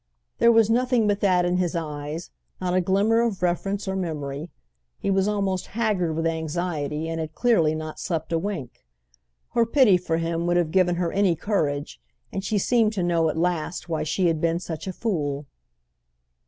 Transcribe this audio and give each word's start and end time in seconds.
There 0.39 0.51
was 0.51 0.67
nothing 0.67 1.05
but 1.05 1.19
that 1.19 1.45
in 1.45 1.57
his 1.57 1.75
eyes—not 1.75 2.73
a 2.73 2.81
glimmer 2.81 3.21
of 3.21 3.43
reference 3.43 3.87
or 3.87 3.95
memory. 3.95 4.49
He 4.97 5.11
was 5.11 5.27
almost 5.27 5.67
haggard 5.77 6.13
with 6.15 6.25
anxiety 6.25 7.07
and 7.07 7.19
had 7.19 7.35
clearly 7.35 7.75
not 7.75 7.99
slept 7.99 8.33
a 8.33 8.39
wink. 8.39 8.83
Her 9.51 9.63
pity 9.63 9.97
for 9.97 10.17
him 10.17 10.47
would 10.47 10.57
have 10.57 10.71
given 10.71 10.95
her 10.95 11.11
any 11.11 11.35
courage, 11.35 12.01
and 12.33 12.43
she 12.43 12.57
seemed 12.57 12.93
to 12.93 13.03
know 13.03 13.29
at 13.29 13.37
last 13.37 13.89
why 13.89 14.01
she 14.01 14.25
had 14.25 14.41
been 14.41 14.57
such 14.59 14.87
a 14.87 14.91
fool. 14.93 15.45